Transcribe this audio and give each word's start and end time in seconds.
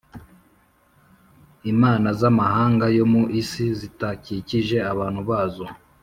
Imana 1.71 2.09
z 2.19 2.21
amahanga 2.31 2.85
yo 2.97 3.05
mu 3.11 3.23
isi 3.41 3.65
zitakijije 3.79 4.77
abantu 4.91 5.19
bazo 5.29 5.65